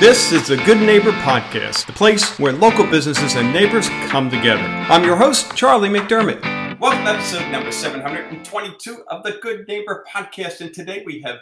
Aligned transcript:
This 0.00 0.32
is 0.32 0.48
the 0.48 0.56
Good 0.56 0.80
Neighbor 0.80 1.12
Podcast, 1.12 1.84
the 1.84 1.92
place 1.92 2.38
where 2.38 2.54
local 2.54 2.86
businesses 2.86 3.34
and 3.34 3.52
neighbors 3.52 3.90
come 4.08 4.30
together. 4.30 4.62
I'm 4.62 5.04
your 5.04 5.14
host, 5.14 5.54
Charlie 5.54 5.90
McDermott. 5.90 6.40
Welcome 6.80 7.04
to 7.04 7.10
episode 7.10 7.50
number 7.52 7.70
722 7.70 9.04
of 9.08 9.22
the 9.24 9.32
Good 9.42 9.68
Neighbor 9.68 10.02
Podcast. 10.10 10.62
And 10.62 10.72
today 10.72 11.02
we 11.04 11.20
have 11.26 11.36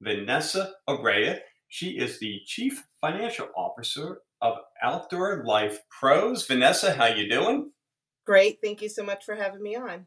Vanessa 0.00 0.74
Araya. 0.88 1.40
She 1.66 1.98
is 1.98 2.20
the 2.20 2.40
Chief 2.46 2.84
Financial 3.00 3.48
Officer 3.56 4.20
of 4.40 4.58
Outdoor 4.80 5.42
Life 5.44 5.80
Pros. 5.90 6.46
Vanessa, 6.46 6.92
how 6.92 7.06
you 7.06 7.28
doing? 7.28 7.72
Great. 8.24 8.60
Thank 8.62 8.80
you 8.80 8.88
so 8.88 9.02
much 9.02 9.24
for 9.24 9.34
having 9.34 9.60
me 9.60 9.74
on. 9.74 10.06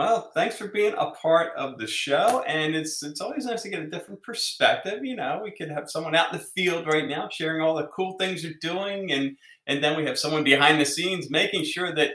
Well, 0.00 0.30
thanks 0.32 0.56
for 0.56 0.68
being 0.68 0.94
a 0.96 1.10
part 1.10 1.54
of 1.56 1.76
the 1.76 1.86
show, 1.86 2.42
and 2.46 2.74
it's 2.74 3.02
it's 3.02 3.20
always 3.20 3.44
nice 3.44 3.60
to 3.64 3.68
get 3.68 3.82
a 3.82 3.90
different 3.90 4.22
perspective. 4.22 5.04
You 5.04 5.14
know, 5.14 5.42
we 5.44 5.50
could 5.50 5.70
have 5.70 5.90
someone 5.90 6.14
out 6.14 6.32
in 6.32 6.38
the 6.38 6.44
field 6.56 6.86
right 6.86 7.06
now 7.06 7.28
sharing 7.30 7.60
all 7.60 7.74
the 7.74 7.86
cool 7.88 8.16
things 8.16 8.42
you're 8.42 8.54
doing, 8.62 9.12
and 9.12 9.36
and 9.66 9.84
then 9.84 9.98
we 9.98 10.06
have 10.06 10.18
someone 10.18 10.42
behind 10.42 10.80
the 10.80 10.86
scenes 10.86 11.28
making 11.28 11.64
sure 11.64 11.94
that 11.94 12.12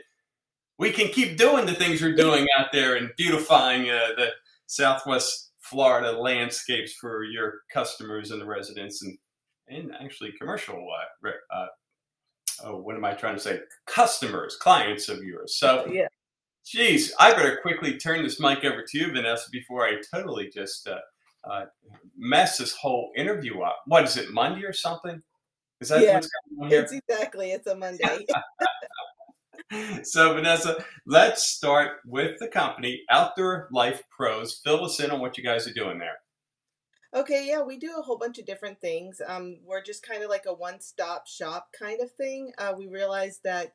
we 0.79 0.91
can 0.91 1.09
keep 1.09 1.37
doing 1.37 1.67
the 1.67 1.75
things 1.75 2.01
you're 2.01 2.15
doing 2.15 2.47
out 2.57 2.71
there 2.71 2.95
and 2.95 3.11
beautifying 3.17 3.87
uh, 3.87 4.15
the 4.17 4.29
Southwest 4.65 5.51
Florida 5.59 6.11
landscapes 6.11 6.93
for 6.93 7.23
your 7.23 7.59
customers 7.71 8.31
and 8.31 8.41
the 8.41 8.47
residents, 8.47 9.03
and 9.03 9.15
and 9.67 9.91
actually 10.03 10.31
commercial. 10.31 10.87
Uh, 11.23 11.29
uh, 11.55 11.67
oh, 12.63 12.77
what 12.77 12.95
am 12.95 13.05
I 13.05 13.13
trying 13.13 13.35
to 13.35 13.41
say? 13.41 13.59
Customers, 13.85 14.55
clients 14.55 15.07
of 15.07 15.23
yours. 15.23 15.55
So 15.59 15.85
yeah. 15.85 16.07
Jeez, 16.65 17.11
I 17.19 17.31
better 17.33 17.59
quickly 17.61 17.97
turn 17.97 18.23
this 18.23 18.39
mic 18.39 18.63
over 18.63 18.81
to 18.81 18.97
you, 18.97 19.11
Vanessa, 19.11 19.49
before 19.51 19.85
I 19.85 20.01
totally 20.11 20.49
just 20.49 20.87
uh, 20.87 20.97
uh, 21.43 21.65
mess 22.17 22.57
this 22.57 22.73
whole 22.73 23.11
interview 23.15 23.61
up. 23.61 23.83
What 23.85 24.05
is 24.05 24.17
it, 24.17 24.31
Monday 24.31 24.65
or 24.65 24.73
something? 24.73 25.21
Is 25.79 25.89
that 25.89 26.01
yeah, 26.01 26.15
what's 26.15 26.29
going 26.49 26.63
on 26.65 26.69
here? 26.69 26.81
It's 26.81 26.91
exactly. 26.91 27.51
It's 27.51 27.67
a 27.67 27.75
Monday. 27.75 28.25
so, 30.03 30.33
Vanessa, 30.33 30.83
let's 31.05 31.43
start 31.43 31.97
with 32.05 32.39
the 32.39 32.47
company, 32.47 33.03
Outdoor 33.09 33.67
Life 33.71 34.01
Pros. 34.09 34.59
Fill 34.63 34.85
us 34.85 34.99
in 34.99 35.11
on 35.11 35.19
what 35.19 35.37
you 35.37 35.43
guys 35.43 35.67
are 35.67 35.73
doing 35.73 35.99
there. 35.99 36.17
Okay, 37.13 37.47
yeah, 37.47 37.61
we 37.61 37.77
do 37.77 37.95
a 37.97 38.01
whole 38.01 38.17
bunch 38.17 38.39
of 38.39 38.45
different 38.45 38.79
things. 38.81 39.21
Um, 39.25 39.59
we're 39.63 39.81
just 39.81 40.05
kind 40.05 40.23
of 40.23 40.29
like 40.29 40.45
a 40.47 40.53
one-stop 40.53 41.27
shop 41.27 41.69
kind 41.77 42.01
of 42.01 42.11
thing. 42.11 42.51
Uh, 42.57 42.73
we 42.77 42.87
realized 42.87 43.41
that 43.43 43.73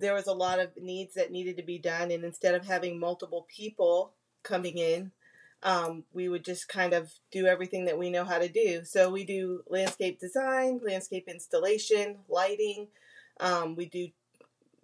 there 0.00 0.14
was 0.14 0.26
a 0.26 0.32
lot 0.32 0.58
of 0.58 0.76
needs 0.76 1.14
that 1.14 1.32
needed 1.32 1.56
to 1.56 1.62
be 1.62 1.78
done 1.78 2.10
and 2.10 2.24
instead 2.24 2.54
of 2.54 2.66
having 2.66 2.98
multiple 2.98 3.46
people 3.54 4.12
coming 4.42 4.78
in 4.78 5.12
um, 5.62 6.04
we 6.12 6.28
would 6.28 6.44
just 6.44 6.68
kind 6.68 6.92
of 6.92 7.12
do 7.32 7.46
everything 7.46 7.86
that 7.86 7.98
we 7.98 8.10
know 8.10 8.24
how 8.24 8.38
to 8.38 8.48
do. 8.48 8.84
So 8.84 9.10
we 9.10 9.24
do 9.24 9.62
landscape 9.68 10.20
design 10.20 10.80
landscape 10.84 11.24
installation 11.28 12.18
lighting 12.28 12.88
um, 13.40 13.76
we 13.76 13.86
do 13.86 14.08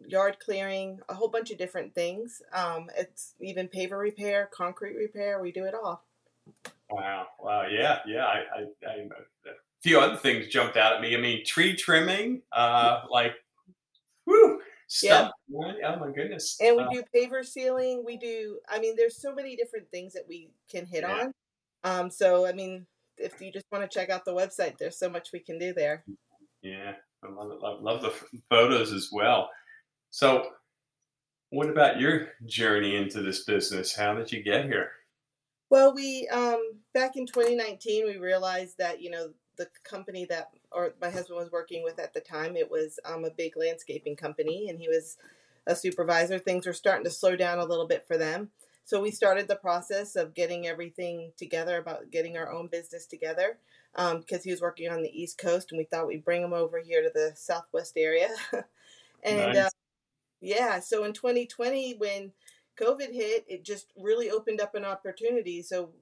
yard 0.06 0.36
clearing 0.38 1.00
a 1.08 1.14
whole 1.14 1.28
bunch 1.28 1.50
of 1.50 1.58
different 1.58 1.94
things. 1.94 2.42
Um, 2.52 2.90
it's 2.96 3.34
even 3.40 3.68
paver 3.68 3.98
repair 3.98 4.48
concrete 4.52 4.96
repair 4.96 5.40
we 5.40 5.52
do 5.52 5.64
it 5.64 5.74
all. 5.74 6.04
Wow 6.90 7.26
wow 7.40 7.66
yeah 7.70 8.00
yeah 8.06 8.26
I, 8.26 8.42
I, 8.56 8.88
I 8.88 8.94
a 9.48 9.54
few 9.82 9.98
other 10.00 10.16
things 10.16 10.48
jumped 10.48 10.76
out 10.76 10.94
at 10.94 11.00
me. 11.00 11.16
I 11.16 11.20
mean 11.20 11.44
tree 11.44 11.74
trimming 11.74 12.42
uh, 12.52 13.02
like 13.10 13.34
stuff. 14.86 15.32
Yeah. 15.48 15.72
Oh 15.86 15.98
my 15.98 16.12
goodness. 16.12 16.56
And 16.60 16.76
we 16.76 16.82
uh, 16.82 16.88
do 16.90 17.02
paver 17.14 17.44
sealing. 17.44 18.02
We 18.04 18.16
do. 18.16 18.58
I 18.68 18.78
mean, 18.78 18.94
there's 18.96 19.20
so 19.20 19.34
many 19.34 19.56
different 19.56 19.90
things 19.90 20.12
that 20.12 20.24
we 20.28 20.50
can 20.70 20.86
hit 20.86 21.02
yeah. 21.02 21.14
on. 21.14 21.32
Um, 21.84 22.10
so 22.10 22.46
I 22.46 22.52
mean, 22.52 22.86
if 23.18 23.40
you 23.40 23.52
just 23.52 23.66
want 23.70 23.88
to 23.88 23.98
check 23.98 24.10
out 24.10 24.24
the 24.24 24.34
website, 24.34 24.78
there's 24.78 24.98
so 24.98 25.08
much 25.08 25.30
we 25.32 25.40
can 25.40 25.58
do 25.58 25.72
there. 25.72 26.04
Yeah, 26.62 26.92
I 27.22 27.30
love 27.30 27.50
it. 27.50 27.60
Love, 27.60 27.82
love 27.82 28.02
the 28.02 28.12
photos 28.50 28.92
as 28.92 29.10
well. 29.12 29.50
So, 30.10 30.50
what 31.50 31.68
about 31.68 32.00
your 32.00 32.28
journey 32.46 32.96
into 32.96 33.22
this 33.22 33.44
business? 33.44 33.94
How 33.94 34.14
did 34.14 34.32
you 34.32 34.42
get 34.42 34.64
here? 34.64 34.90
Well, 35.70 35.94
we 35.94 36.28
um, 36.28 36.60
back 36.92 37.16
in 37.16 37.26
2019, 37.26 38.06
we 38.06 38.16
realized 38.16 38.78
that 38.78 39.00
you 39.00 39.10
know 39.10 39.28
the 39.56 39.68
company 39.84 40.26
that 40.26 40.48
or 40.74 40.94
my 41.00 41.10
husband 41.10 41.38
was 41.38 41.52
working 41.52 41.82
with 41.82 41.98
at 41.98 42.12
the 42.14 42.20
time 42.20 42.56
it 42.56 42.70
was 42.70 42.98
um, 43.04 43.24
a 43.24 43.30
big 43.30 43.56
landscaping 43.56 44.16
company 44.16 44.68
and 44.68 44.78
he 44.78 44.88
was 44.88 45.16
a 45.66 45.74
supervisor. 45.74 46.38
Things 46.38 46.66
were 46.66 46.72
starting 46.72 47.04
to 47.04 47.10
slow 47.10 47.36
down 47.36 47.58
a 47.58 47.64
little 47.64 47.86
bit 47.86 48.06
for 48.06 48.18
them. 48.18 48.50
So 48.84 49.00
we 49.00 49.10
started 49.10 49.48
the 49.48 49.56
process 49.56 50.14
of 50.14 50.34
getting 50.34 50.66
everything 50.66 51.32
together 51.38 51.78
about 51.78 52.10
getting 52.10 52.36
our 52.36 52.52
own 52.52 52.68
business 52.68 53.06
together 53.06 53.58
because 53.92 54.14
um, 54.14 54.40
he 54.44 54.50
was 54.50 54.60
working 54.60 54.90
on 54.90 55.02
the 55.02 55.22
east 55.22 55.38
coast 55.38 55.72
and 55.72 55.78
we 55.78 55.84
thought 55.84 56.06
we'd 56.06 56.24
bring 56.24 56.42
him 56.42 56.52
over 56.52 56.78
here 56.78 57.02
to 57.02 57.10
the 57.14 57.32
southwest 57.34 57.94
area. 57.96 58.28
And 59.26 59.54
nice. 59.54 59.56
uh, 59.56 59.70
yeah 60.42 60.80
so 60.80 61.04
in 61.04 61.14
2020 61.14 61.94
when 61.94 62.32
covid 62.78 63.10
hit 63.10 63.46
it 63.48 63.64
just 63.64 63.86
really 63.96 64.30
opened 64.30 64.60
up 64.60 64.74
an 64.74 64.84
opportunity. 64.84 65.62
So 65.62 65.92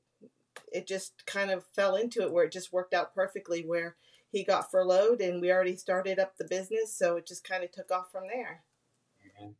it 0.72 0.86
just 0.86 1.24
kind 1.26 1.50
of 1.50 1.64
fell 1.64 1.96
into 1.96 2.22
it 2.22 2.32
where 2.32 2.44
it 2.44 2.52
just 2.52 2.72
worked 2.72 2.94
out 2.94 3.14
perfectly 3.14 3.64
where 3.64 3.96
he 4.32 4.44
got 4.44 4.70
furloughed 4.70 5.20
and 5.20 5.40
we 5.40 5.52
already 5.52 5.76
started 5.76 6.18
up 6.18 6.36
the 6.36 6.44
business 6.44 6.96
so 6.96 7.16
it 7.16 7.26
just 7.26 7.46
kind 7.46 7.62
of 7.62 7.70
took 7.70 7.90
off 7.90 8.10
from 8.10 8.24
there 8.26 8.62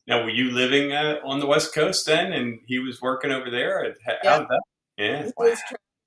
now 0.06 0.22
were 0.22 0.30
you 0.30 0.50
living 0.50 0.92
uh, 0.92 1.16
on 1.24 1.40
the 1.40 1.46
west 1.46 1.74
coast 1.74 2.06
then 2.06 2.32
and 2.32 2.60
he 2.66 2.78
was 2.78 3.02
working 3.02 3.32
over 3.32 3.50
there. 3.50 3.94
That, 4.06 4.48
yeah 4.96 5.24
he 5.24 5.32
was 5.36 5.58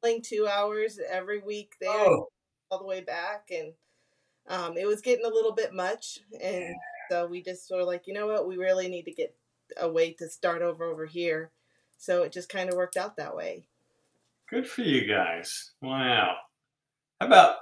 traveling 0.02 0.22
two 0.22 0.48
hours 0.48 1.00
every 1.10 1.40
week 1.40 1.76
there 1.82 1.92
oh. 1.92 2.30
all 2.70 2.80
the 2.80 2.86
way 2.86 3.02
back 3.02 3.50
and 3.52 3.74
um, 4.48 4.78
it 4.78 4.86
was 4.86 5.02
getting 5.02 5.26
a 5.26 5.34
little 5.34 5.54
bit 5.54 5.74
much 5.74 6.20
and 6.42 6.64
yeah. 6.64 6.74
so 7.10 7.28
we 7.28 7.42
just 7.42 7.68
sort 7.68 7.82
of 7.82 7.88
like 7.88 8.04
you 8.06 8.14
know 8.14 8.28
what 8.28 8.48
we 8.48 8.58
really 8.58 8.88
need 8.88 9.04
to 9.04 9.12
get 9.12 9.36
a 9.78 9.90
way 9.90 10.12
to 10.14 10.30
start 10.30 10.62
over 10.62 10.86
over 10.86 11.06
here 11.06 11.52
so 11.98 12.24
it 12.24 12.32
just 12.32 12.50
kind 12.50 12.70
of 12.70 12.76
worked 12.76 12.98
out 12.98 13.18
that 13.18 13.36
way 13.36 13.66
Good 14.48 14.68
for 14.68 14.84
you 14.84 15.08
guys. 15.08 15.72
Wow. 15.82 16.36
How 17.20 17.28
about 17.28 17.56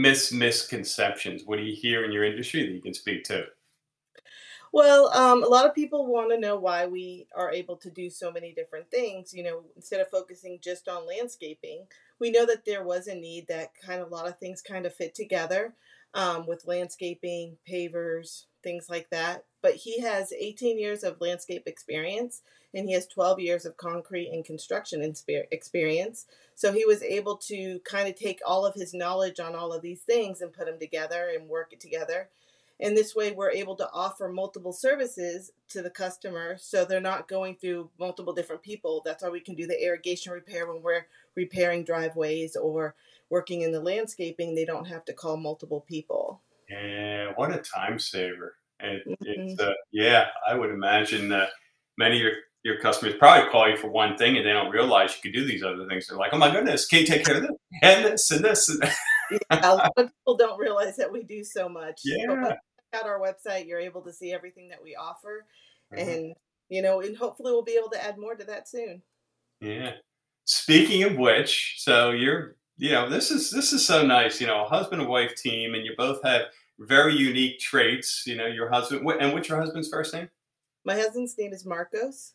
mis 0.00 0.32
misconceptions? 0.32 1.42
What 1.44 1.56
do 1.56 1.62
you 1.62 1.74
hear 1.74 2.04
in 2.04 2.12
your 2.12 2.24
industry 2.24 2.64
that 2.64 2.72
you 2.72 2.80
can 2.80 2.94
speak 2.94 3.24
to? 3.24 3.46
Well, 4.72 5.12
um, 5.12 5.42
a 5.42 5.48
lot 5.48 5.66
of 5.66 5.74
people 5.74 6.06
want 6.06 6.30
to 6.30 6.38
know 6.38 6.56
why 6.56 6.86
we 6.86 7.26
are 7.34 7.50
able 7.50 7.76
to 7.78 7.90
do 7.90 8.08
so 8.08 8.30
many 8.30 8.52
different 8.52 8.88
things. 8.90 9.34
You 9.34 9.42
know, 9.42 9.64
instead 9.74 10.00
of 10.00 10.08
focusing 10.08 10.58
just 10.62 10.88
on 10.88 11.06
landscaping, 11.06 11.86
we 12.20 12.30
know 12.30 12.46
that 12.46 12.64
there 12.64 12.84
was 12.84 13.08
a 13.08 13.14
need 13.14 13.48
that 13.48 13.72
kind 13.84 14.00
of 14.00 14.08
a 14.08 14.14
lot 14.14 14.28
of 14.28 14.38
things 14.38 14.62
kind 14.62 14.86
of 14.86 14.94
fit 14.94 15.14
together 15.14 15.74
um, 16.14 16.46
with 16.46 16.66
landscaping, 16.66 17.56
pavers, 17.68 18.44
things 18.62 18.88
like 18.88 19.10
that. 19.10 19.44
But 19.62 19.74
he 19.74 20.00
has 20.00 20.32
18 20.32 20.78
years 20.78 21.04
of 21.04 21.20
landscape 21.20 21.64
experience 21.66 22.42
and 22.72 22.86
he 22.86 22.94
has 22.94 23.06
12 23.06 23.40
years 23.40 23.66
of 23.66 23.76
concrete 23.76 24.30
and 24.30 24.44
construction 24.44 25.02
experience. 25.50 26.26
So 26.54 26.72
he 26.72 26.84
was 26.84 27.02
able 27.02 27.36
to 27.36 27.80
kind 27.80 28.08
of 28.08 28.14
take 28.14 28.40
all 28.46 28.64
of 28.64 28.74
his 28.74 28.94
knowledge 28.94 29.40
on 29.40 29.54
all 29.54 29.72
of 29.72 29.82
these 29.82 30.02
things 30.02 30.40
and 30.40 30.52
put 30.52 30.66
them 30.66 30.78
together 30.78 31.30
and 31.34 31.48
work 31.48 31.72
it 31.72 31.80
together. 31.80 32.28
And 32.82 32.96
this 32.96 33.14
way, 33.14 33.32
we're 33.32 33.50
able 33.50 33.76
to 33.76 33.90
offer 33.92 34.28
multiple 34.28 34.72
services 34.72 35.52
to 35.68 35.82
the 35.82 35.90
customer 35.90 36.56
so 36.58 36.84
they're 36.84 37.00
not 37.00 37.28
going 37.28 37.56
through 37.56 37.90
multiple 37.98 38.32
different 38.32 38.62
people. 38.62 39.02
That's 39.04 39.22
why 39.22 39.28
we 39.28 39.40
can 39.40 39.54
do 39.54 39.66
the 39.66 39.84
irrigation 39.84 40.32
repair 40.32 40.66
when 40.66 40.82
we're 40.82 41.06
repairing 41.34 41.84
driveways 41.84 42.56
or 42.56 42.94
working 43.28 43.60
in 43.60 43.72
the 43.72 43.80
landscaping. 43.80 44.54
They 44.54 44.64
don't 44.64 44.86
have 44.86 45.04
to 45.06 45.12
call 45.12 45.36
multiple 45.36 45.84
people. 45.86 46.39
Yeah, 46.70 47.32
what 47.34 47.52
a 47.52 47.58
time 47.58 47.98
saver. 47.98 48.54
And 48.78 49.00
mm-hmm. 49.00 49.14
it's, 49.20 49.60
uh, 49.60 49.72
yeah, 49.92 50.26
I 50.48 50.54
would 50.54 50.70
imagine 50.70 51.28
that 51.30 51.50
many 51.98 52.16
of 52.16 52.22
your 52.22 52.32
your 52.62 52.78
customers 52.78 53.14
probably 53.18 53.50
call 53.50 53.68
you 53.68 53.76
for 53.76 53.88
one 53.88 54.16
thing 54.16 54.36
and 54.36 54.46
they 54.46 54.52
don't 54.52 54.70
realize 54.70 55.14
you 55.16 55.30
could 55.30 55.38
do 55.38 55.46
these 55.46 55.62
other 55.62 55.86
things. 55.88 56.06
They're 56.06 56.18
like, 56.18 56.32
oh 56.34 56.38
my 56.38 56.50
goodness, 56.50 56.86
can 56.86 57.00
you 57.00 57.06
take 57.06 57.24
care 57.24 57.36
of 57.36 57.42
this 57.42 57.50
and 57.82 58.04
this 58.04 58.30
and 58.30 58.44
this? 58.44 58.68
And 58.68 58.82
yeah, 59.30 59.38
a 59.50 59.74
lot 59.74 59.90
of 59.96 60.06
people 60.06 60.36
don't 60.36 60.58
realize 60.58 60.96
that 60.96 61.10
we 61.10 61.22
do 61.22 61.42
so 61.42 61.68
much. 61.68 62.00
Yeah. 62.04 62.56
Out 62.92 63.06
our 63.06 63.20
website, 63.20 63.66
you're 63.66 63.78
able 63.78 64.02
to 64.02 64.12
see 64.12 64.32
everything 64.32 64.68
that 64.68 64.82
we 64.82 64.94
offer. 64.94 65.46
Mm-hmm. 65.94 66.08
And, 66.08 66.34
you 66.68 66.82
know, 66.82 67.00
and 67.00 67.16
hopefully 67.16 67.52
we'll 67.52 67.62
be 67.62 67.78
able 67.78 67.90
to 67.90 68.04
add 68.04 68.18
more 68.18 68.34
to 68.34 68.44
that 68.44 68.68
soon. 68.68 69.02
Yeah. 69.60 69.92
Speaking 70.44 71.04
of 71.04 71.16
which, 71.16 71.76
so 71.78 72.10
you're, 72.10 72.56
you 72.76 72.90
know, 72.90 73.08
this 73.08 73.30
is, 73.30 73.50
this 73.50 73.72
is 73.72 73.86
so 73.86 74.04
nice, 74.04 74.40
you 74.40 74.46
know, 74.46 74.64
a 74.64 74.68
husband 74.68 75.00
and 75.00 75.10
wife 75.10 75.34
team, 75.36 75.74
and 75.74 75.84
you 75.84 75.92
both 75.96 76.22
have 76.24 76.42
very 76.80 77.14
unique 77.14 77.60
traits, 77.60 78.24
you 78.26 78.36
know, 78.36 78.46
your 78.46 78.70
husband, 78.70 79.06
and 79.20 79.32
what's 79.32 79.48
your 79.48 79.60
husband's 79.60 79.88
first 79.88 80.14
name? 80.14 80.28
My 80.84 80.94
husband's 80.94 81.36
name 81.38 81.52
is 81.52 81.66
Marcos. 81.66 82.32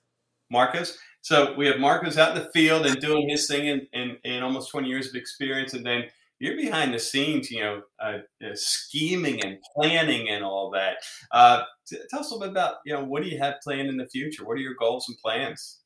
Marcos. 0.52 0.98
So 1.22 1.56
we 1.56 1.66
have 1.66 1.80
Marcos 1.80 2.18
out 2.18 2.38
in 2.38 2.44
the 2.44 2.50
field 2.52 2.86
and 2.86 3.02
doing 3.02 3.28
his 3.28 3.48
thing 3.48 3.68
in, 3.68 3.88
in, 3.94 4.18
in 4.24 4.44
almost 4.44 4.70
20 4.70 4.88
years 4.88 5.08
of 5.08 5.16
experience. 5.16 5.74
And 5.74 5.84
then 5.84 6.04
you're 6.40 6.56
behind 6.56 6.94
the 6.94 7.00
scenes, 7.00 7.50
you 7.50 7.62
know, 7.62 7.82
uh, 8.00 8.20
uh, 8.46 8.52
scheming 8.54 9.44
and 9.44 9.58
planning 9.76 10.30
and 10.30 10.44
all 10.44 10.70
that. 10.72 10.98
Uh, 11.32 11.64
t- 11.88 11.98
tell 12.12 12.20
us 12.20 12.30
a 12.30 12.36
little 12.36 12.48
bit 12.48 12.52
about, 12.52 12.76
you 12.86 12.94
know, 12.94 13.04
what 13.04 13.24
do 13.24 13.30
you 13.30 13.40
have 13.40 13.56
planned 13.64 13.90
in 13.90 13.98
the 13.98 14.06
future? 14.06 14.46
What 14.46 14.54
are 14.54 14.62
your 14.62 14.76
goals 14.76 15.10
and 15.10 15.18
plans? 15.18 15.80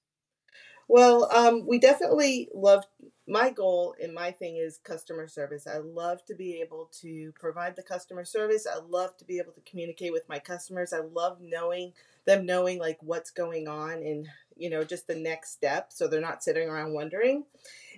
Well, 0.90 1.30
um, 1.32 1.66
we 1.68 1.78
definitely 1.78 2.50
love 2.54 2.84
my 3.30 3.52
goal 3.52 3.94
and 4.02 4.12
my 4.12 4.32
thing 4.32 4.58
is 4.58 4.80
customer 4.84 5.28
service. 5.28 5.68
I 5.68 5.78
love 5.78 6.26
to 6.26 6.34
be 6.34 6.60
able 6.62 6.90
to 7.02 7.32
provide 7.40 7.76
the 7.76 7.84
customer 7.84 8.26
service. 8.26 8.66
I 8.66 8.80
love 8.80 9.16
to 9.18 9.26
be 9.26 9.38
able 9.38 9.52
to 9.54 9.62
communicate 9.70 10.12
with 10.12 10.28
my 10.28 10.40
customers. 10.40 10.94
I 10.94 11.02
love 11.02 11.38
knowing 11.40 11.94
them 12.26 12.46
knowing 12.46 12.80
like 12.80 12.98
what's 13.02 13.32
going 13.32 13.68
on 13.68 13.94
and 13.94 14.28
you 14.58 14.70
know 14.70 14.84
just 14.84 15.08
the 15.08 15.16
next 15.16 15.52
step 15.52 15.92
so 15.92 16.08
they're 16.08 16.20
not 16.20 16.44
sitting 16.44 16.68
around 16.68 16.94
wondering. 16.94 17.44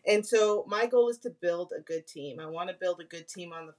And 0.05 0.25
so 0.25 0.65
my 0.67 0.85
goal 0.85 1.07
is 1.09 1.17
to 1.19 1.29
build 1.29 1.71
a 1.77 1.81
good 1.81 2.07
team. 2.07 2.39
I 2.39 2.47
want 2.47 2.69
to 2.69 2.75
build 2.75 2.99
a 2.99 3.05
good 3.05 3.27
team 3.29 3.53
on 3.53 3.67
the 3.67 3.73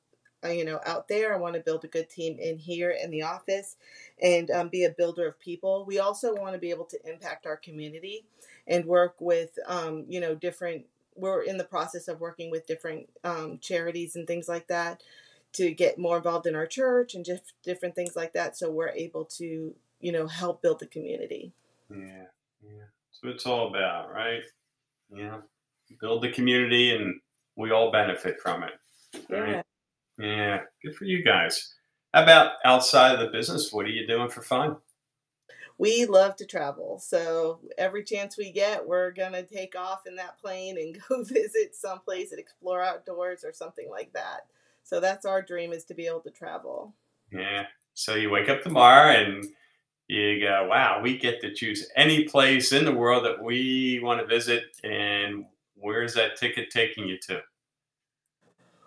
uh, 0.44 0.48
you 0.48 0.64
know 0.64 0.80
out 0.86 1.06
there 1.06 1.32
i 1.32 1.36
want 1.36 1.54
to 1.54 1.60
build 1.60 1.84
a 1.84 1.88
good 1.88 2.10
team 2.10 2.36
in 2.40 2.58
here 2.58 2.90
in 2.90 3.12
the 3.12 3.22
office 3.22 3.76
and 4.20 4.50
um, 4.50 4.68
be 4.68 4.84
a 4.84 4.90
builder 4.90 5.28
of 5.28 5.38
people 5.38 5.84
we 5.86 6.00
also 6.00 6.34
want 6.34 6.52
to 6.52 6.58
be 6.58 6.70
able 6.70 6.84
to 6.84 6.98
impact 7.08 7.46
our 7.46 7.56
community 7.56 8.24
and 8.66 8.84
work 8.84 9.14
with 9.20 9.56
um, 9.68 10.04
you 10.08 10.18
know 10.20 10.34
different 10.34 10.84
we're 11.14 11.42
in 11.42 11.58
the 11.58 11.64
process 11.64 12.08
of 12.08 12.20
working 12.20 12.50
with 12.50 12.66
different 12.66 13.08
um, 13.24 13.58
charities 13.60 14.16
and 14.16 14.26
things 14.26 14.48
like 14.48 14.68
that 14.68 15.02
to 15.52 15.70
get 15.72 15.98
more 15.98 16.16
involved 16.16 16.46
in 16.46 16.54
our 16.54 16.66
church 16.66 17.14
and 17.14 17.24
just 17.24 17.52
different 17.62 17.94
things 17.94 18.16
like 18.16 18.32
that 18.32 18.56
so 18.56 18.70
we're 18.70 18.88
able 18.88 19.24
to 19.24 19.74
you 20.00 20.12
know 20.12 20.26
help 20.26 20.62
build 20.62 20.80
the 20.80 20.86
community. 20.86 21.52
Yeah 21.90 22.26
yeah. 22.62 22.84
That's 23.08 23.22
what 23.22 23.32
it's 23.34 23.46
all 23.46 23.68
about 23.68 24.12
right? 24.12 24.42
Yeah 25.14 25.38
build 26.00 26.22
the 26.22 26.32
community 26.32 26.94
and 26.94 27.20
we 27.54 27.70
all 27.70 27.92
benefit 27.92 28.40
from 28.40 28.62
it 28.62 28.72
right? 29.28 29.62
Yeah, 30.18 30.26
yeah. 30.26 30.60
good 30.82 30.94
for 30.96 31.04
you 31.04 31.22
guys. 31.22 31.74
How 32.14 32.22
about 32.22 32.52
outside 32.64 33.14
of 33.14 33.20
the 33.20 33.32
business? 33.32 33.72
What 33.72 33.86
are 33.86 33.90
you 33.90 34.06
doing 34.06 34.28
for 34.28 34.42
fun 34.42 34.76
we 35.78 36.06
love 36.06 36.36
to 36.36 36.46
travel. 36.46 36.98
So 36.98 37.60
every 37.78 38.04
chance 38.04 38.36
we 38.36 38.52
get, 38.52 38.86
we're 38.86 39.10
going 39.10 39.32
to 39.32 39.42
take 39.42 39.76
off 39.76 40.06
in 40.06 40.16
that 40.16 40.38
plane 40.38 40.78
and 40.78 40.98
go 41.08 41.22
visit 41.24 41.74
someplace 41.74 42.30
and 42.30 42.40
explore 42.40 42.82
outdoors 42.82 43.44
or 43.44 43.52
something 43.52 43.88
like 43.90 44.12
that. 44.12 44.46
So 44.82 45.00
that's 45.00 45.26
our 45.26 45.42
dream 45.42 45.72
is 45.72 45.84
to 45.84 45.94
be 45.94 46.06
able 46.06 46.20
to 46.20 46.30
travel. 46.30 46.94
Yeah. 47.30 47.66
So 47.94 48.14
you 48.14 48.30
wake 48.30 48.48
up 48.48 48.62
tomorrow 48.62 49.10
and 49.10 49.44
you 50.08 50.40
go, 50.40 50.66
wow, 50.68 51.00
we 51.02 51.16
get 51.16 51.40
to 51.40 51.54
choose 51.54 51.88
any 51.96 52.24
place 52.24 52.72
in 52.72 52.84
the 52.84 52.92
world 52.92 53.24
that 53.24 53.42
we 53.42 54.00
want 54.02 54.20
to 54.20 54.26
visit. 54.26 54.64
And 54.82 55.46
where's 55.74 56.14
that 56.14 56.36
ticket 56.36 56.70
taking 56.70 57.06
you 57.06 57.18
to? 57.28 57.40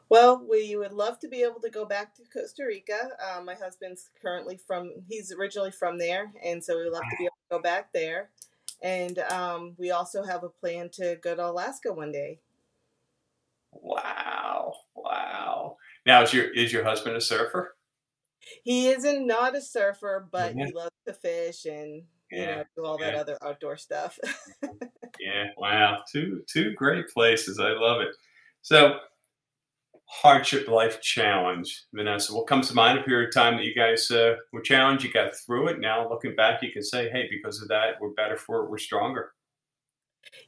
Well, 0.09 0.45
we 0.49 0.75
would 0.75 0.93
love 0.93 1.19
to 1.19 1.27
be 1.27 1.41
able 1.41 1.59
to 1.61 1.69
go 1.69 1.85
back 1.85 2.15
to 2.15 2.21
Costa 2.31 2.63
Rica. 2.65 3.09
Um, 3.35 3.45
my 3.45 3.55
husband's 3.55 4.09
currently 4.21 4.59
from, 4.67 4.91
he's 5.09 5.31
originally 5.31 5.71
from 5.71 5.97
there. 5.97 6.31
And 6.43 6.63
so 6.63 6.77
we'd 6.77 6.91
love 6.91 7.01
to 7.01 7.17
be 7.17 7.25
able 7.25 7.37
to 7.49 7.57
go 7.57 7.61
back 7.61 7.91
there. 7.93 8.29
And 8.83 9.17
um, 9.19 9.73
we 9.77 9.91
also 9.91 10.23
have 10.23 10.43
a 10.43 10.49
plan 10.49 10.89
to 10.93 11.17
go 11.23 11.35
to 11.35 11.47
Alaska 11.47 11.91
one 11.91 12.11
day. 12.11 12.39
Wow. 13.71 14.73
Wow. 14.95 15.77
Now, 16.05 16.21
is 16.21 16.33
your, 16.33 16.53
is 16.53 16.71
your 16.71 16.83
husband 16.83 17.15
a 17.15 17.21
surfer? 17.21 17.75
He 18.63 18.89
isn't 18.89 19.25
not 19.25 19.55
a 19.55 19.61
surfer, 19.61 20.27
but 20.31 20.51
mm-hmm. 20.51 20.67
he 20.67 20.73
loves 20.73 20.91
to 21.07 21.13
fish 21.13 21.65
and 21.65 22.03
yeah. 22.31 22.39
you 22.39 22.45
know 22.45 22.63
do 22.75 22.85
all 22.85 22.97
yeah. 22.99 23.11
that 23.11 23.19
other 23.19 23.37
outdoor 23.43 23.77
stuff. 23.77 24.19
yeah, 25.19 25.47
wow, 25.57 26.03
two 26.11 26.43
two 26.47 26.73
great 26.73 27.07
places. 27.09 27.59
I 27.59 27.69
love 27.69 28.01
it. 28.01 28.15
So, 28.61 28.99
hardship 30.05 30.67
life 30.67 31.01
challenge, 31.01 31.83
Vanessa? 31.93 32.33
What 32.33 32.47
comes 32.47 32.67
to 32.69 32.75
mind? 32.75 32.99
A 32.99 33.03
period 33.03 33.29
of 33.29 33.33
time 33.33 33.57
that 33.57 33.65
you 33.65 33.73
guys 33.73 34.09
uh, 34.11 34.35
were 34.53 34.61
challenged, 34.61 35.03
you 35.03 35.11
got 35.11 35.35
through 35.35 35.69
it. 35.69 35.79
Now 35.79 36.07
looking 36.09 36.35
back, 36.35 36.61
you 36.61 36.71
can 36.71 36.83
say, 36.83 37.09
hey, 37.09 37.27
because 37.29 37.61
of 37.61 37.67
that, 37.69 37.95
we're 37.99 38.09
better 38.09 38.37
for 38.37 38.63
it. 38.63 38.69
We're 38.69 38.77
stronger. 38.77 39.33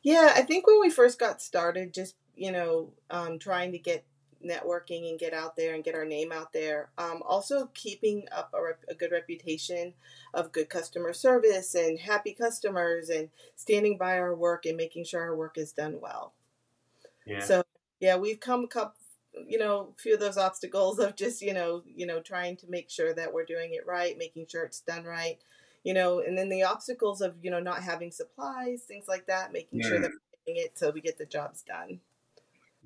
Yeah, 0.04 0.34
I 0.36 0.42
think 0.42 0.68
when 0.68 0.80
we 0.80 0.90
first 0.90 1.20
got 1.20 1.42
started, 1.42 1.94
just 1.94 2.16
you 2.38 2.52
know, 2.52 2.94
um, 3.10 3.40
trying 3.40 3.72
to 3.72 3.80
get 3.80 4.06
networking 4.46 5.10
and 5.10 5.20
get 5.20 5.34
out 5.34 5.56
there 5.56 5.74
and 5.74 5.84
get 5.84 5.96
our 5.96 6.06
name 6.06 6.32
out 6.32 6.54
there. 6.54 6.92
Um, 6.98 7.22
also, 7.26 7.70
keeping 7.74 8.28
up 8.32 8.52
a, 8.54 8.62
rep- 8.62 8.86
a, 8.88 8.94
good 8.94 9.12
reputation 9.12 9.94
of 10.34 10.52
good 10.52 10.70
customer 10.70 11.12
service 11.14 11.74
and 11.74 12.00
happy 12.00 12.34
customers 12.34 13.10
and 13.10 13.30
standing 13.56 13.98
by 13.98 14.20
our 14.20 14.36
work 14.36 14.66
and 14.66 14.78
making 14.78 15.06
sure 15.06 15.22
our 15.22 15.36
work 15.36 15.58
is 15.58 15.72
done 15.72 15.98
well. 16.00 16.34
Yeah. 17.26 17.40
So, 17.40 17.64
yeah, 18.00 18.16
we've 18.16 18.40
come 18.40 18.66
a 18.66 18.68
couple, 18.68 18.94
you 19.48 19.58
know, 19.58 19.94
a 19.98 20.02
few 20.02 20.14
of 20.14 20.20
those 20.20 20.38
obstacles 20.38 21.00
of 21.00 21.16
just, 21.16 21.42
you 21.42 21.54
know, 21.54 21.84
you 21.86 22.06
know, 22.06 22.22
trying 22.22 22.56
to 22.58 22.70
make 22.70 22.90
sure 22.90 23.14
that 23.14 23.34
we're 23.34 23.46
doing 23.46 23.74
it 23.74 23.86
right, 23.86 24.18
making 24.18 24.46
sure 24.50 24.64
it's 24.64 24.82
done 24.82 25.04
right, 25.04 25.38
you 25.84 25.94
know, 25.94 26.20
and 26.20 26.38
then 26.38 26.50
the 26.50 26.64
obstacles 26.64 27.22
of, 27.22 27.36
you 27.42 27.52
know, 27.52 27.60
not 27.60 27.84
having 27.84 28.12
supplies, 28.12 28.82
things 28.84 29.08
like 29.08 29.26
that, 29.28 29.54
making 29.54 29.82
sure 29.82 30.00
that 30.00 30.12
we're 30.12 30.54
doing 30.54 30.64
it 30.66 30.78
so 30.78 30.92
we 30.92 31.02
get 31.02 31.18
the 31.18 31.26
jobs 31.26 31.62
done. 31.62 32.00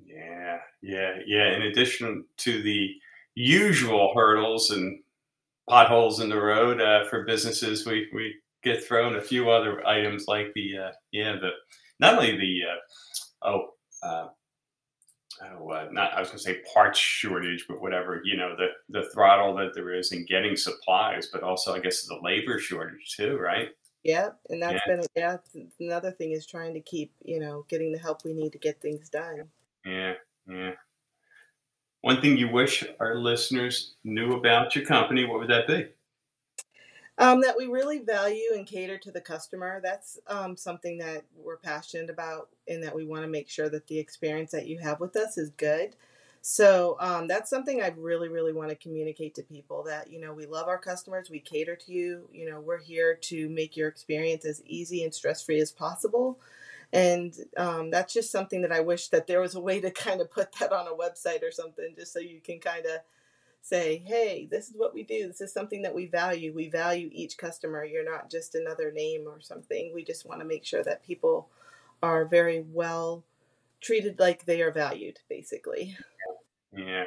Yeah, 0.04 0.58
yeah, 0.82 1.18
yeah. 1.26 1.56
In 1.56 1.62
addition 1.62 2.24
to 2.38 2.62
the 2.62 2.90
usual 3.34 4.12
hurdles 4.14 4.70
and 4.70 5.00
potholes 5.68 6.20
in 6.20 6.28
the 6.28 6.40
road 6.40 6.80
uh, 6.80 7.08
for 7.08 7.24
businesses, 7.24 7.86
we, 7.86 8.08
we 8.12 8.34
get 8.62 8.84
thrown 8.84 9.16
a 9.16 9.22
few 9.22 9.50
other 9.50 9.86
items 9.86 10.26
like 10.28 10.52
the, 10.54 10.78
uh, 10.78 10.92
yeah, 11.12 11.36
the, 11.40 11.50
not 11.98 12.14
only 12.14 12.36
the, 12.36 12.60
uh, 12.68 13.48
oh, 13.48 13.68
uh, 14.02 14.28
oh, 15.42 15.70
uh, 15.70 15.88
not 15.90 16.12
I 16.14 16.20
was 16.20 16.28
going 16.28 16.38
to 16.38 16.44
say 16.44 16.60
parts 16.72 16.98
shortage, 16.98 17.66
but 17.68 17.80
whatever 17.80 18.20
you 18.24 18.36
know 18.36 18.54
the 18.56 18.68
the 18.88 19.08
throttle 19.10 19.54
that 19.56 19.74
there 19.74 19.94
is 19.94 20.12
in 20.12 20.24
getting 20.26 20.56
supplies, 20.56 21.28
but 21.32 21.42
also 21.42 21.74
I 21.74 21.80
guess 21.80 22.02
the 22.02 22.18
labor 22.22 22.58
shortage 22.58 23.14
too, 23.16 23.36
right? 23.36 23.68
Yeah, 24.02 24.30
and 24.48 24.62
that's 24.62 24.80
yeah. 24.86 24.96
been 24.96 25.06
yeah 25.16 25.36
another 25.80 26.10
thing 26.10 26.32
is 26.32 26.46
trying 26.46 26.74
to 26.74 26.80
keep 26.80 27.12
you 27.24 27.38
know 27.38 27.64
getting 27.68 27.92
the 27.92 27.98
help 27.98 28.24
we 28.24 28.32
need 28.32 28.52
to 28.52 28.58
get 28.58 28.80
things 28.80 29.08
done. 29.08 29.48
Yeah, 29.84 30.14
yeah. 30.48 30.72
One 32.02 32.20
thing 32.20 32.36
you 32.36 32.48
wish 32.48 32.84
our 32.98 33.16
listeners 33.16 33.94
knew 34.02 34.32
about 34.32 34.74
your 34.74 34.84
company, 34.84 35.24
what 35.24 35.38
would 35.38 35.50
that 35.50 35.68
be? 35.68 35.86
Um, 37.18 37.42
that 37.42 37.56
we 37.58 37.66
really 37.66 37.98
value 37.98 38.52
and 38.54 38.66
cater 38.66 38.96
to 38.98 39.10
the 39.10 39.20
customer. 39.20 39.80
That's 39.82 40.18
um, 40.26 40.56
something 40.56 40.98
that 40.98 41.24
we're 41.36 41.58
passionate 41.58 42.08
about, 42.08 42.48
and 42.66 42.82
that 42.82 42.94
we 42.94 43.04
want 43.04 43.22
to 43.22 43.28
make 43.28 43.48
sure 43.48 43.68
that 43.68 43.86
the 43.86 43.98
experience 43.98 44.50
that 44.52 44.66
you 44.66 44.78
have 44.78 44.98
with 44.98 45.14
us 45.16 45.36
is 45.36 45.50
good. 45.50 45.94
So 46.40 46.96
um, 46.98 47.28
that's 47.28 47.48
something 47.48 47.80
I 47.80 47.94
really, 47.96 48.28
really 48.28 48.52
want 48.52 48.70
to 48.70 48.76
communicate 48.76 49.36
to 49.36 49.42
people 49.44 49.84
that 49.84 50.10
you 50.10 50.20
know 50.20 50.32
we 50.32 50.46
love 50.46 50.68
our 50.68 50.78
customers, 50.78 51.30
we 51.30 51.38
cater 51.38 51.76
to 51.76 51.92
you. 51.92 52.28
You 52.32 52.50
know, 52.50 52.60
we're 52.60 52.80
here 52.80 53.14
to 53.14 53.48
make 53.48 53.76
your 53.76 53.88
experience 53.88 54.44
as 54.44 54.62
easy 54.66 55.04
and 55.04 55.14
stress 55.14 55.42
free 55.42 55.60
as 55.60 55.70
possible. 55.70 56.40
And 56.92 57.34
um, 57.56 57.90
that's 57.90 58.12
just 58.12 58.30
something 58.30 58.60
that 58.62 58.72
I 58.72 58.80
wish 58.80 59.08
that 59.08 59.26
there 59.26 59.40
was 59.40 59.54
a 59.54 59.60
way 59.60 59.80
to 59.80 59.90
kind 59.92 60.20
of 60.20 60.30
put 60.30 60.52
that 60.58 60.72
on 60.72 60.88
a 60.88 60.90
website 60.90 61.42
or 61.42 61.52
something, 61.52 61.94
just 61.96 62.12
so 62.12 62.18
you 62.18 62.40
can 62.40 62.58
kind 62.58 62.86
of 62.86 63.00
say, 63.62 64.02
hey, 64.04 64.48
this 64.50 64.68
is 64.68 64.74
what 64.76 64.92
we 64.92 65.04
do. 65.04 65.26
This 65.28 65.40
is 65.40 65.52
something 65.52 65.82
that 65.82 65.94
we 65.94 66.06
value. 66.06 66.52
We 66.52 66.68
value 66.68 67.08
each 67.12 67.38
customer. 67.38 67.84
You're 67.84 68.04
not 68.04 68.30
just 68.30 68.54
another 68.54 68.92
name 68.92 69.24
or 69.26 69.40
something. 69.40 69.92
We 69.94 70.04
just 70.04 70.26
want 70.26 70.40
to 70.40 70.46
make 70.46 70.64
sure 70.64 70.82
that 70.82 71.04
people 71.04 71.48
are 72.02 72.24
very 72.24 72.64
well 72.72 73.24
treated 73.80 74.18
like 74.18 74.44
they 74.44 74.60
are 74.60 74.72
valued, 74.72 75.18
basically. 75.28 75.96
Yeah. 76.76 77.04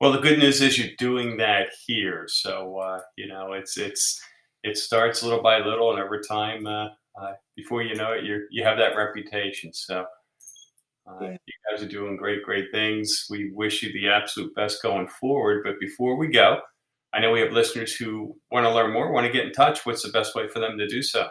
Well, 0.00 0.12
the 0.12 0.20
good 0.20 0.38
news 0.38 0.60
is 0.62 0.78
you're 0.78 0.96
doing 0.98 1.36
that 1.38 1.68
here. 1.86 2.26
So, 2.28 2.78
uh, 2.78 3.00
you 3.16 3.26
know, 3.26 3.52
it's, 3.52 3.76
it's, 3.76 4.22
it 4.62 4.78
starts 4.78 5.22
little 5.22 5.42
by 5.42 5.58
little 5.58 5.92
and 5.92 6.00
over 6.00 6.20
time, 6.20 6.66
uh, 6.66 6.88
uh, 7.20 7.32
before 7.56 7.82
you 7.82 7.94
know 7.94 8.12
it, 8.12 8.24
you 8.24 8.46
you 8.50 8.62
have 8.62 8.76
that 8.78 8.96
reputation. 8.96 9.72
So, 9.72 10.04
uh, 11.06 11.18
yeah. 11.20 11.36
You 11.46 11.54
guys 11.70 11.82
are 11.82 11.88
doing 11.88 12.16
great, 12.16 12.42
great 12.42 12.72
things. 12.72 13.26
We 13.30 13.52
wish 13.52 13.82
you 13.82 13.92
the 13.92 14.08
absolute 14.08 14.54
best 14.54 14.82
going 14.82 15.08
forward. 15.08 15.62
But 15.64 15.78
before 15.78 16.16
we 16.16 16.28
go, 16.28 16.60
I 17.12 17.20
know 17.20 17.32
we 17.32 17.40
have 17.40 17.52
listeners 17.52 17.94
who 17.94 18.34
want 18.50 18.64
to 18.64 18.74
learn 18.74 18.92
more, 18.92 19.12
want 19.12 19.26
to 19.26 19.32
get 19.32 19.46
in 19.46 19.52
touch. 19.52 19.86
What's 19.86 20.02
the 20.02 20.10
best 20.10 20.34
way 20.34 20.48
for 20.48 20.58
them 20.58 20.76
to 20.78 20.88
do 20.88 21.02
so? 21.02 21.28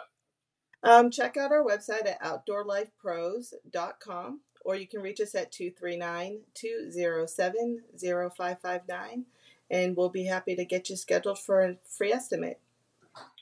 Um, 0.82 1.10
check 1.10 1.36
out 1.36 1.52
our 1.52 1.64
website 1.64 2.06
at 2.06 2.22
outdoorlifepros.com 2.22 4.40
or 4.64 4.76
you 4.76 4.86
can 4.86 5.00
reach 5.00 5.20
us 5.20 5.34
at 5.34 5.52
239 5.52 6.40
207 6.54 7.82
0559 7.98 9.26
and 9.70 9.96
we'll 9.96 10.10
be 10.10 10.24
happy 10.24 10.56
to 10.56 10.64
get 10.64 10.90
you 10.90 10.96
scheduled 10.96 11.38
for 11.38 11.62
a 11.62 11.76
free 11.88 12.12
estimate. 12.12 12.60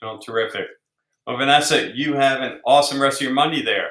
Oh, 0.03 0.19
terrific. 0.19 0.67
Well, 1.27 1.37
Vanessa, 1.37 1.91
you 1.95 2.15
have 2.15 2.41
an 2.41 2.61
awesome 2.67 3.01
rest 3.01 3.21
of 3.21 3.23
your 3.23 3.35
Monday 3.35 3.63
there. 3.63 3.91